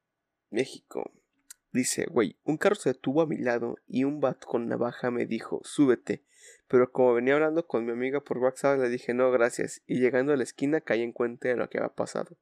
[0.50, 1.21] México.
[1.72, 5.26] Dice, güey, un carro se detuvo a mi lado y un bat con navaja me
[5.26, 6.24] dijo, súbete.
[6.68, 9.82] Pero como venía hablando con mi amiga por WhatsApp, le dije, no, gracias.
[9.88, 12.38] Y llegando a la esquina caí en cuenta de lo que había pasado.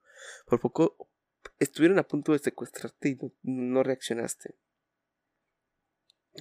[0.45, 1.09] Por poco
[1.59, 4.55] estuvieron a punto de secuestrarte y no, no reaccionaste.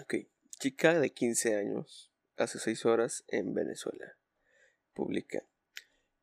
[0.01, 0.15] Ok,
[0.59, 4.17] chica de 15 años, hace 6 horas en Venezuela.
[4.95, 5.45] Publica.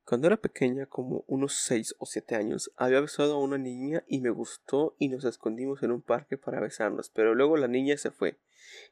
[0.05, 4.21] Cuando era pequeña, como unos 6 o 7 años, había besado a una niña y
[4.21, 8.11] me gustó y nos escondimos en un parque para besarnos, pero luego la niña se
[8.11, 8.37] fue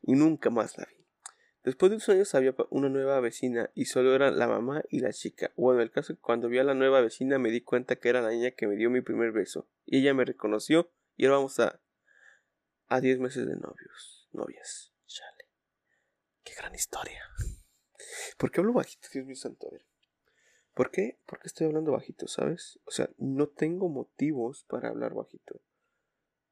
[0.02, 1.06] y nunca más la vi.
[1.64, 5.14] Después de unos años había una nueva vecina y solo era la mamá y la
[5.14, 5.54] chica.
[5.56, 8.10] Bueno, el caso es que cuando vi a la nueva vecina me di cuenta que
[8.10, 11.38] era la niña que me dio mi primer beso y ella me reconoció y ahora
[11.38, 11.80] vamos a
[12.88, 14.94] a 10 meses de novios, novias.
[15.06, 15.46] Chale.
[16.44, 17.22] Qué gran historia.
[18.38, 19.68] ¿Por qué hablo bajito, Dios mío santo?
[19.68, 19.93] A ver.
[20.74, 21.20] ¿Por qué?
[21.26, 22.80] Porque estoy hablando bajito, ¿sabes?
[22.86, 25.62] O sea, no tengo motivos para hablar bajito.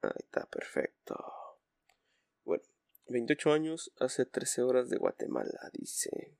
[0.02, 1.16] Ahí está, perfecto.
[2.44, 2.64] Bueno,
[3.08, 6.38] 28 años, hace 13 horas de Guatemala, dice.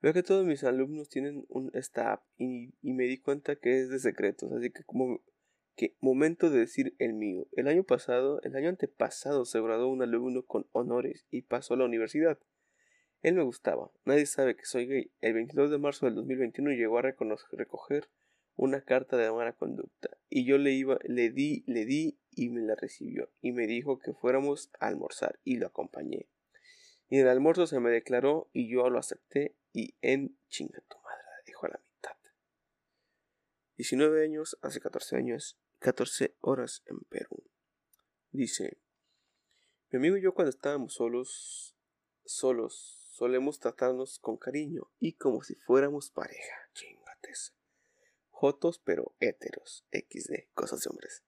[0.00, 3.80] Veo que todos mis alumnos tienen un, esta app y, y, me di cuenta que
[3.80, 5.22] es de secretos, así que como
[5.76, 7.46] que momento de decir el mío.
[7.52, 11.78] El año pasado, el año antepasado se graduó un alumno con honores y pasó a
[11.78, 12.38] la universidad.
[13.22, 15.12] Él me gustaba, nadie sabe que soy gay.
[15.20, 18.08] El 22 de marzo del 2021 llegó a recoger
[18.56, 22.62] una carta de buena conducta y yo le iba, le di, le di y me
[22.62, 26.28] la recibió y me dijo que fuéramos a almorzar y lo acompañé.
[27.08, 30.96] Y en el almuerzo se me declaró y yo lo acepté y en chinga tu
[30.98, 32.16] madre dijo a la mitad.
[33.76, 37.44] 19 años, hace 14 años, 14 horas en Perú.
[38.30, 38.78] Dice,
[39.90, 41.76] mi amigo y yo cuando estábamos solos,
[42.24, 46.56] solos, solemos tratarnos con cariño y como si fuéramos pareja.
[46.72, 47.54] Chingates.
[48.30, 49.86] Jotos pero héteros.
[49.92, 50.48] XD.
[50.54, 51.22] Cosas de hombres.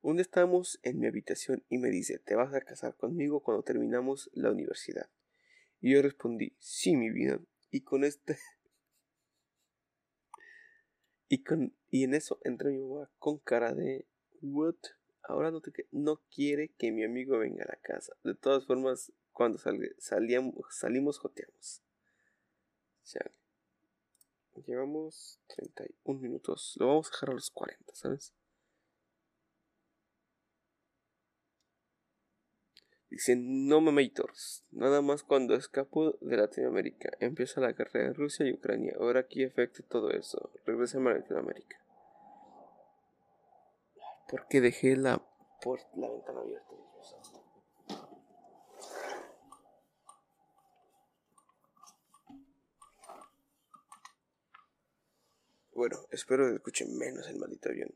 [0.00, 3.62] Un día estábamos en mi habitación y me dice, ¿te vas a casar conmigo cuando
[3.62, 5.10] terminamos la universidad?
[5.80, 7.38] Y yo respondí, sí, mi vida.
[7.70, 8.38] Y con este...
[11.28, 11.76] y, con...
[11.90, 14.06] y en eso entra mi mamá con cara de...
[14.40, 14.76] What?
[15.22, 15.86] Ahora no, te...
[15.92, 18.16] no quiere que mi amigo venga a la casa.
[18.24, 19.58] De todas formas, cuando
[19.98, 21.82] salíamos, salimos joteamos.
[24.66, 26.74] Llevamos 31 minutos.
[26.78, 28.34] Lo vamos a dejar a los 40, ¿sabes?
[33.10, 34.64] Dice, no mamators.
[34.70, 37.10] Nada más cuando escapo de Latinoamérica.
[37.20, 38.94] Empieza la guerra de Rusia y Ucrania.
[38.98, 40.50] Ahora aquí afecta todo eso.
[40.64, 41.76] Regresa a Latinoamérica.
[44.30, 45.22] ¿Por qué dejé la,
[45.62, 46.81] por la ventana abierta?
[55.74, 57.94] Bueno, espero que escuchen menos el maldito avión.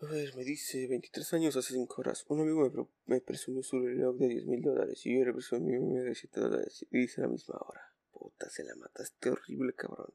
[0.00, 2.24] A ver, me dice 23 años hace 5 horas.
[2.28, 5.98] Un amigo me, presumió su reloj de 10 mil dólares y yo le presumí mi
[5.98, 7.94] de 7 dólares y dice a la misma hora.
[8.12, 10.14] Puta, se la mataste horrible, cabrón.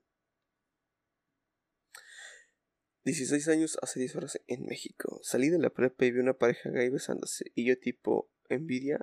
[3.03, 5.19] 16 años hace 10 horas en México.
[5.23, 8.99] Salí de la prepa y vi una pareja gay besándose y yo tipo envidia.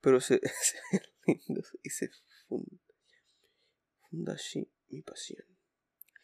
[0.00, 0.78] Pero se, se
[1.26, 2.08] lindos y se
[2.48, 2.93] funda
[4.88, 5.44] mi pasión.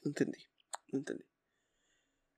[0.03, 0.47] No entendí,
[0.93, 1.25] no entendí.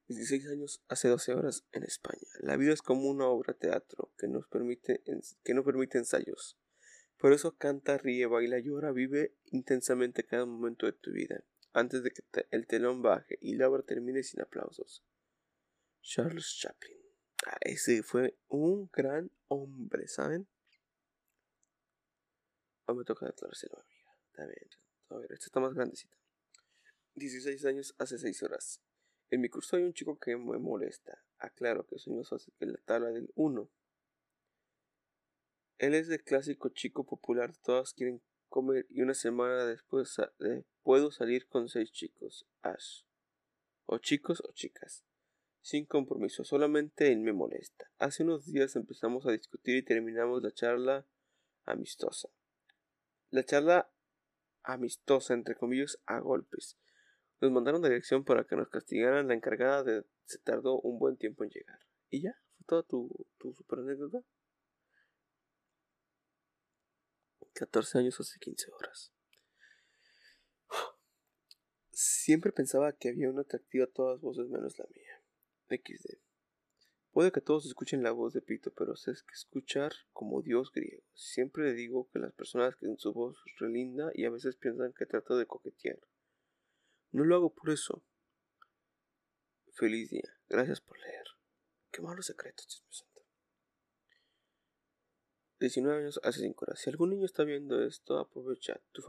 [0.08, 2.28] 16 años hace 12 horas en España.
[2.40, 5.02] La vida es como una obra teatro que, nos permite,
[5.42, 6.58] que no permite ensayos.
[7.18, 12.10] Por eso canta, ríe, baila, llora, vive intensamente cada momento de tu vida, antes de
[12.10, 15.04] que el telón baje y la obra termine sin aplausos.
[16.02, 16.98] Charles Chaplin.
[17.46, 20.48] Ah, ese fue un gran hombre, ¿saben?
[22.86, 24.02] Hoy me toca declarárselo, amiga.
[24.36, 24.82] Bien.
[25.12, 26.16] A ver, esta está más grandecita.
[27.14, 28.80] 16 años hace 6 horas.
[29.30, 31.22] En mi curso hay un chico que me molesta.
[31.38, 33.70] Aclaro que soy más fácil que la tabla del 1.
[35.78, 37.56] Él es el clásico chico popular.
[37.56, 40.16] Todas quieren comer y una semana después
[40.82, 42.46] puedo salir con seis chicos.
[42.62, 43.02] Ash.
[43.86, 45.04] O chicos o chicas.
[45.60, 47.90] Sin compromiso, solamente él me molesta.
[47.98, 51.06] Hace unos días empezamos a discutir y terminamos la charla
[51.64, 52.28] amistosa.
[53.30, 53.91] La charla
[54.64, 56.78] amistosa, entre comillas, a golpes.
[57.40, 59.28] Nos mandaron de dirección para que nos castigaran.
[59.28, 61.80] La encargada de, se tardó un buen tiempo en llegar.
[62.10, 62.34] ¿Y ya?
[62.56, 64.22] ¿Fue toda tu, tu super anécdota?
[67.54, 69.12] 14 años hace 15 horas.
[71.90, 75.22] Siempre pensaba que había una atractiva a todas voces menos la mía.
[75.68, 76.31] XD.
[77.12, 81.04] Puede que todos escuchen la voz de Pito, pero sé que escuchar como Dios griego.
[81.12, 84.94] Siempre le digo que las personas que en su voz relinda y a veces piensan
[84.94, 85.98] que trato de coquetear.
[87.10, 88.02] No lo hago por eso.
[89.74, 90.38] Feliz día.
[90.48, 91.26] Gracias por leer.
[91.90, 93.12] Qué malos secretos, Dios mío santo.
[95.60, 96.80] 19 años hace 5 horas.
[96.80, 99.02] Si algún niño está viendo esto, aprovecha tu,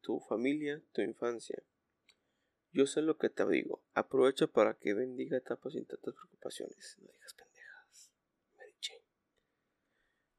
[0.00, 1.60] tu familia, tu infancia.
[2.70, 3.82] Yo sé lo que te digo.
[3.94, 6.96] Aprovecha para que bendiga etapas sin tantas preocupaciones.
[7.00, 7.34] No digas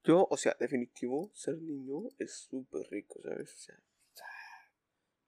[0.04, 3.54] Yo, o sea, definitivo, ser niño es súper rico, ¿sabes?
[3.54, 3.84] O sea,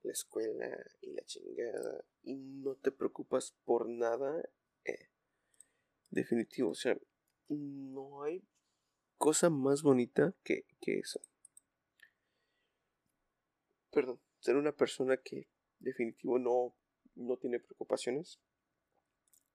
[0.04, 0.68] la escuela
[1.02, 4.44] y la chingada y no te preocupas por nada.
[4.86, 5.10] Eh,
[6.10, 6.98] definitivo, o sea,
[7.50, 8.44] no hay
[9.18, 11.22] cosa más bonita que, que eso.
[13.92, 16.76] Perdón, ser una persona que definitivo no,
[17.16, 18.40] no tiene preocupaciones,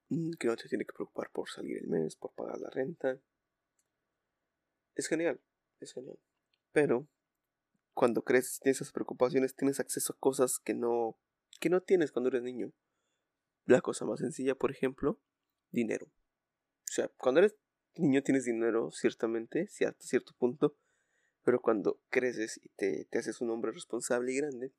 [0.09, 3.19] mm, que no te tiene que preocupar por salir el mes, por pagar la renta,
[4.97, 5.41] es genial,
[5.81, 6.19] es genial.
[6.73, 7.07] Pero
[7.95, 11.17] cuando creces tienes esas preocupaciones, tienes acceso a cosas que no,
[11.61, 12.73] que no tienes cuando eres niño.
[13.65, 15.21] La cosa más sencilla, por ejemplo,
[15.71, 16.07] dinero.
[16.07, 17.57] O sea, cuando eres
[17.97, 20.77] niño tienes dinero, ciertamente, hasta cierto punto,
[21.43, 24.73] pero cuando creces y te, te haces un hombre responsable y grande,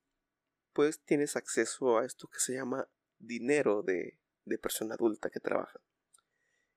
[0.73, 2.87] pues tienes acceso a esto que se llama
[3.19, 5.79] dinero de, de persona adulta que trabaja.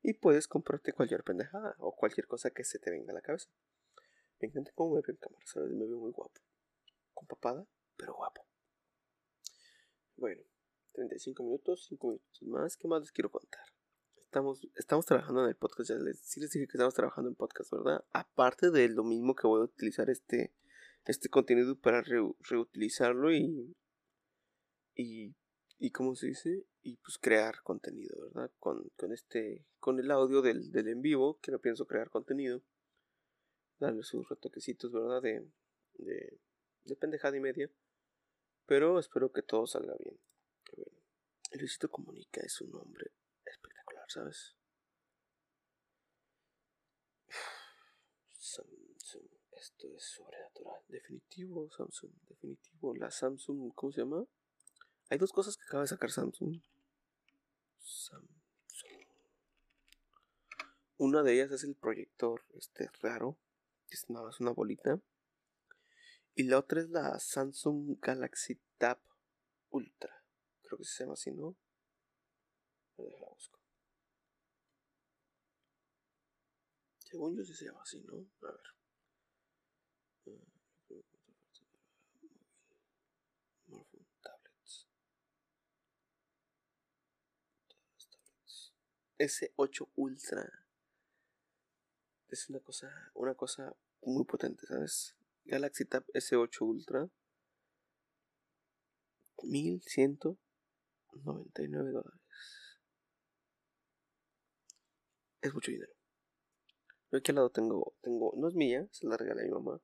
[0.03, 3.51] Y puedes comprarte cualquier pendejada o cualquier cosa que se te venga a la cabeza.
[4.41, 5.71] Me encanta cómo me veo en cámara, ¿sabes?
[5.71, 6.41] Me veo muy guapo.
[7.13, 8.47] Con papada, pero guapo.
[10.17, 10.43] Bueno,
[10.93, 12.77] 35 minutos, 5 minutos más.
[12.77, 13.65] ¿Qué más les quiero contar?
[14.17, 15.91] Estamos, estamos trabajando en el podcast.
[15.91, 18.05] Ya les, sí les dije que estamos trabajando en podcast, ¿verdad?
[18.13, 20.55] Aparte de lo mismo que voy a utilizar este,
[21.05, 23.77] este contenido para reutilizarlo y,
[24.95, 25.35] y,
[25.81, 26.65] y, ¿cómo se dice?
[26.83, 28.53] Y pues crear contenido, ¿verdad?
[28.59, 32.63] Con, con este, con el audio del, del en vivo, que no pienso crear contenido
[33.81, 35.23] darle sus retoquecitos, ¿verdad?
[35.23, 35.51] De,
[35.95, 36.39] de,
[36.85, 37.71] de pendejada y media.
[38.67, 40.21] Pero espero que todo salga bien.
[41.53, 43.11] Luisito Comunica es un nombre
[43.45, 44.55] espectacular, ¿sabes?
[48.39, 50.81] Samsung, esto es sobrenatural.
[50.87, 52.95] Definitivo, Samsung, definitivo.
[52.95, 54.25] La Samsung, ¿cómo se llama?
[55.11, 56.63] Hay dos cosas que acaba de sacar Samsung.
[57.79, 58.31] Samsung.
[60.99, 63.37] Una de ellas es el proyector, este raro,
[63.89, 65.01] es nada más una bolita.
[66.37, 69.01] Y la otra es la Samsung Galaxy Tab
[69.71, 70.25] Ultra.
[70.63, 71.57] Creo que se llama así, ¿no?
[72.97, 73.59] La busco.
[76.99, 78.15] Según yo sí se llama así, ¿no?
[78.47, 78.80] A ver.
[89.21, 90.51] S8 Ultra
[92.29, 95.15] es una cosa, una cosa muy potente, ¿sabes?
[95.45, 97.07] Galaxy Tab S8 Ultra,
[99.43, 102.23] 1199 dólares.
[105.43, 105.93] Es mucho dinero.
[107.13, 109.83] Yo aquí al lado tengo, tengo, no es mía, se la regalé a mi mamá,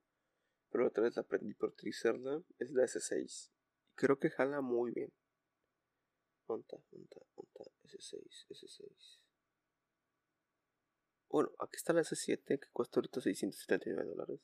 [0.71, 3.51] pero otra vez la aprendí por utilizarla, es la S6.
[3.51, 3.53] Y
[3.97, 5.13] creo que jala muy bien.
[6.49, 9.26] Monta, monta, monta, S6, S6.
[11.37, 14.41] Bueno, aquí está la S7 que cuesta ahorita 679 dólares.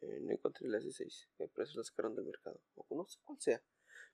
[0.00, 1.28] Eh, no encontré la S6.
[1.38, 2.60] Me parece la sacaron del mercado.
[2.90, 3.62] No sé cuál sea.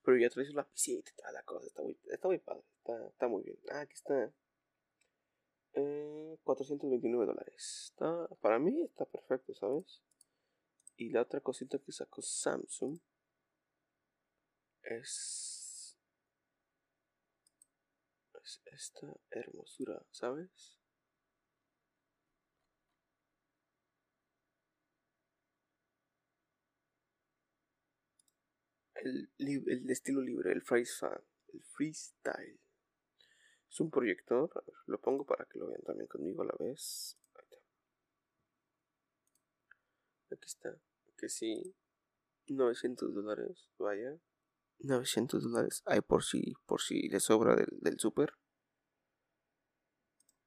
[0.03, 1.69] Pero ya trae su lapicita y toda la cosa.
[1.69, 2.65] Está muy, está muy padre.
[2.77, 3.59] Está, está muy bien.
[3.71, 4.31] Ah, aquí está.
[5.73, 7.85] Eh, 429 dólares.
[7.91, 10.03] Está, para mí está perfecto, ¿sabes?
[10.99, 12.99] Y la otra cosita que sacó Samsung
[14.83, 15.54] es
[18.67, 20.79] esta hermosura, ¿sabes?
[28.95, 32.59] El, el estilo libre, el freestyle, el freestyle.
[33.71, 34.51] Es un proyector,
[34.87, 37.19] lo pongo para que lo vean también conmigo a la vez.
[40.31, 40.77] Aquí está,
[41.17, 41.75] que sí,
[42.49, 44.19] 900 dólares, vaya.
[44.81, 45.83] 900 dólares.
[45.87, 48.35] Hay por si, por si le sobra del, del super.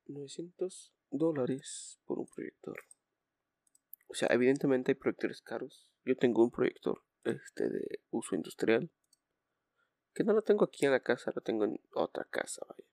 [0.08, 2.78] 900 dólares por un proyector.
[4.08, 5.92] O sea, evidentemente hay proyectores caros.
[6.06, 8.90] Yo tengo un proyector este de uso industrial.
[10.14, 12.90] Que no lo tengo aquí en la casa, lo tengo en otra casa, vaya.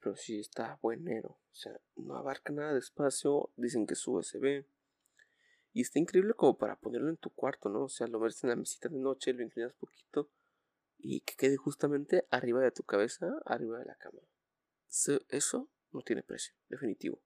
[0.00, 1.30] Pero sí está buenero.
[1.30, 3.50] O sea, no abarca nada de espacio.
[3.56, 4.64] Dicen que es USB.
[5.74, 7.84] Y está increíble como para ponerlo en tu cuarto, ¿no?
[7.84, 10.30] O sea, lo metes en la mesita de noche, lo inclinas poquito
[10.98, 14.20] y que quede justamente arriba de tu cabeza, arriba de la cama.
[15.28, 17.20] Eso no tiene precio, definitivo.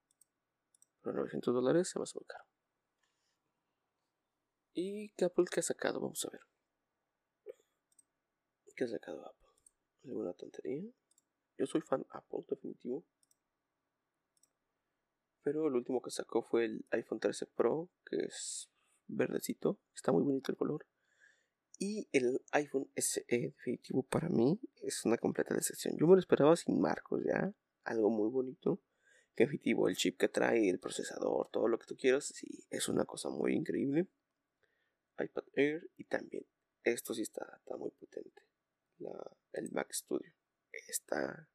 [1.02, 2.44] Pero 900 dólares se va a muy caro.
[4.72, 6.00] ¿Y qué Apple que ha sacado?
[6.00, 6.40] Vamos a ver.
[8.74, 9.48] ¿Qué ha sacado Apple?
[10.04, 10.90] ¿Alguna tontería?
[11.58, 13.04] Yo soy fan Apple, definitivo.
[15.48, 18.68] Pero el último que sacó fue el iPhone 13 Pro, que es
[19.06, 19.80] verdecito.
[19.94, 20.87] Está muy bonito el color.
[21.78, 25.96] Y el iPhone SE definitivo para mí es una completa decepción.
[25.96, 27.51] Yo me lo esperaba sin marcos ya.
[27.84, 28.82] Algo muy bonito.
[29.34, 32.26] Que definitivo el chip que trae, el procesador, todo lo que tú quieras.
[32.26, 34.07] Sí, es una cosa muy increíble.
[35.18, 36.44] iPad Air y también.
[36.84, 38.42] Esto sí está, está muy potente.
[39.53, 40.30] el Mac Studio.
[40.72, 41.49] Está,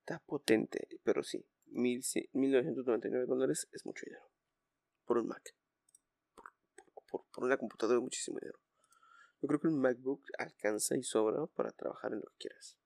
[0.00, 1.46] está potente, pero sí.
[1.72, 4.30] 1999 dólares es mucho dinero.
[5.04, 5.54] Por un Mac.
[7.10, 8.58] Por, por, una computadora es muchísimo dinero.
[9.40, 12.78] Yo creo que un MacBook alcanza y sobra para trabajar en lo que quieras.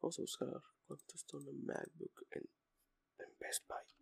[0.00, 0.48] Vamos a buscar
[0.86, 2.42] cuánto está un MacBook en,
[3.18, 3.96] en Best Buy.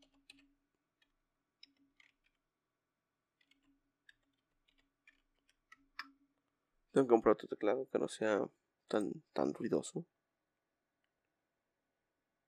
[6.95, 8.49] Tengo que comprar otro teclado que no sea
[8.87, 10.07] tan, tan ruidoso.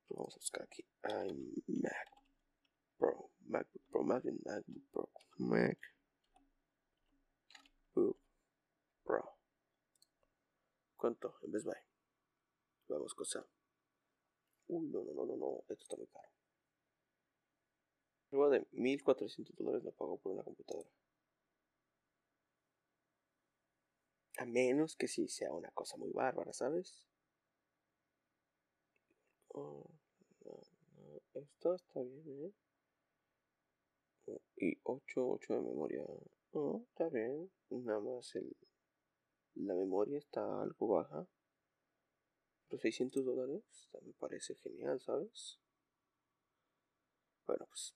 [0.08, 0.84] Vamos a buscar aquí.
[1.04, 2.10] iMac
[2.98, 3.30] Pro.
[3.40, 4.04] MacBook Pro.
[4.22, 5.10] Bien MacBook Pro.
[5.38, 5.78] MacBook
[9.04, 9.36] Pro.
[10.96, 11.36] ¿Cuánto?
[11.42, 11.76] En Best Buy.
[12.88, 13.46] Vamos, cosa.
[14.68, 15.60] Uy, no, no, no, no, no.
[15.68, 16.28] Esto está muy caro.
[18.30, 20.90] Luego de 1400 dólares lo pago por una computadora.
[24.38, 27.06] A menos que sí sea una cosa muy bárbara, ¿sabes?
[29.58, 29.88] Oh,
[31.32, 34.36] esto está bien, ¿eh?
[34.58, 36.04] Y 8, 8 de memoria.
[36.52, 37.50] Oh, está bien.
[37.70, 38.54] Nada más el,
[39.54, 41.26] la memoria está algo baja.
[42.68, 45.58] Pero 600 dólares me parece genial, ¿sabes?
[47.46, 47.94] Bueno, pues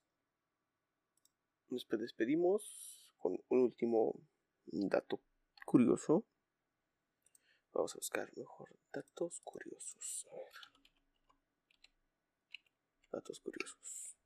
[1.69, 4.15] nos despedimos con un último
[4.65, 5.21] dato
[5.67, 6.25] curioso.
[7.75, 10.27] Vamos a buscar mejor datos curiosos.
[10.33, 10.70] A ver.
[13.11, 14.17] Datos curiosos.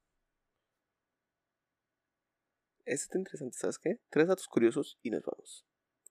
[2.85, 4.01] Este está interesante, ¿sabes qué?
[4.11, 5.66] Tres datos curiosos y nos vamos.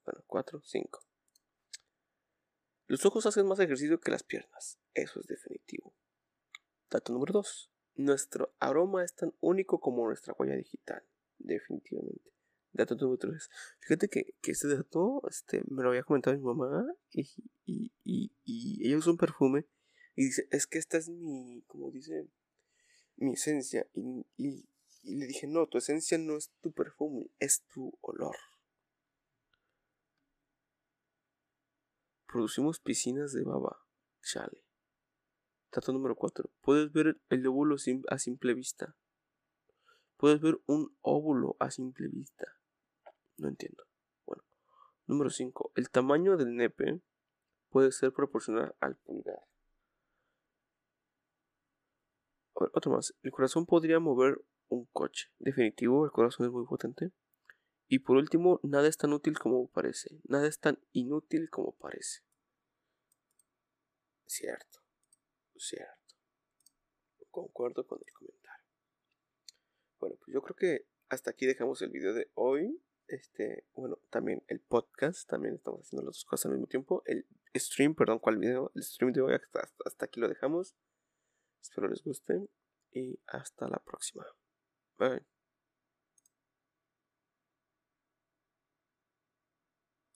[0.05, 1.05] Bueno, cuatro, cinco.
[2.87, 4.79] Los ojos hacen más ejercicio que las piernas.
[4.93, 5.95] Eso es definitivo.
[6.89, 7.71] Dato número dos.
[7.95, 11.03] Nuestro aroma es tan único como nuestra huella digital.
[11.37, 12.33] Definitivamente.
[12.73, 13.49] Dato número 3.
[13.81, 17.29] Fíjate que, que este dato este, me lo había comentado mi mamá y,
[17.65, 17.91] y,
[18.43, 19.67] y, ella usa un perfume
[20.15, 22.27] y dice, es que esta es mi, como dice,
[23.17, 23.87] mi esencia.
[23.93, 24.25] Y,
[25.03, 28.35] le dije, no, tu esencia no es tu perfume, es tu olor.
[32.27, 33.85] Producimos piscinas de baba.
[34.21, 34.63] Chale.
[35.71, 36.49] Dato número 4.
[36.61, 37.75] Puedes ver el óvulo
[38.09, 38.95] a simple vista.
[40.17, 42.45] Puedes ver un óvulo a simple vista.
[43.37, 43.83] No entiendo.
[44.25, 44.43] Bueno.
[45.05, 45.73] Número 5.
[45.75, 47.01] El tamaño del nepe
[47.69, 49.41] puede ser proporcional al pulgar.
[52.53, 53.13] Otro más.
[53.23, 55.29] El corazón podría mover un coche.
[55.39, 57.11] Definitivo, el corazón es muy potente.
[57.87, 60.19] Y por último, nada es tan útil como parece.
[60.23, 62.21] Nada es tan inútil como parece.
[64.25, 64.79] Cierto.
[65.57, 66.15] Cierto.
[67.29, 68.65] Concuerdo con el comentario.
[69.99, 74.43] Bueno, pues yo creo que hasta aquí dejamos el video de hoy este, bueno, también
[74.47, 77.03] el podcast, también estamos haciendo las dos cosas al mismo tiempo.
[77.05, 77.25] El
[77.55, 78.71] stream, perdón, ¿cuál video?
[78.75, 80.75] El stream de hoy hasta, hasta aquí lo dejamos.
[81.63, 82.49] Espero les guste
[82.91, 84.25] y hasta la próxima.
[84.99, 85.32] Bye.